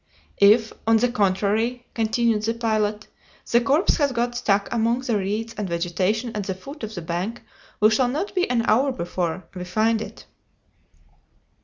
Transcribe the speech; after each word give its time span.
"If, 0.39 0.73
on 0.87 0.97
the 0.97 1.09
contrary," 1.11 1.85
continued 1.93 2.41
the 2.41 2.55
pilot, 2.55 3.05
"the 3.51 3.61
corpse 3.61 3.97
has 3.97 4.11
got 4.11 4.35
stuck 4.35 4.67
among 4.73 5.01
the 5.01 5.15
reeds 5.15 5.53
and 5.59 5.69
vegetation 5.69 6.35
at 6.35 6.45
the 6.45 6.55
foot 6.55 6.83
of 6.83 6.95
the 6.95 7.03
bank, 7.03 7.43
we 7.79 7.91
shall 7.91 8.07
not 8.07 8.33
be 8.33 8.49
an 8.49 8.63
hour 8.65 8.91
before 8.91 9.43
we 9.53 9.63
find 9.63 10.01
it." 10.01 10.25